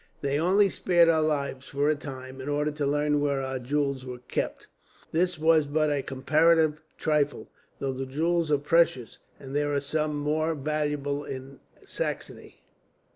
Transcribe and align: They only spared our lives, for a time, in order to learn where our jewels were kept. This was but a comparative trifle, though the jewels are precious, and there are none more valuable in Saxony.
They 0.21 0.39
only 0.39 0.67
spared 0.67 1.09
our 1.09 1.21
lives, 1.21 1.67
for 1.67 1.87
a 1.87 1.93
time, 1.93 2.41
in 2.41 2.49
order 2.49 2.71
to 2.71 2.87
learn 2.87 3.21
where 3.21 3.39
our 3.43 3.59
jewels 3.59 4.03
were 4.03 4.17
kept. 4.17 4.65
This 5.11 5.37
was 5.37 5.67
but 5.67 5.91
a 5.91 6.01
comparative 6.01 6.81
trifle, 6.97 7.49
though 7.77 7.93
the 7.93 8.07
jewels 8.07 8.51
are 8.51 8.57
precious, 8.57 9.19
and 9.39 9.55
there 9.55 9.75
are 9.75 9.81
none 9.93 10.15
more 10.15 10.55
valuable 10.55 11.23
in 11.23 11.59
Saxony. 11.85 12.63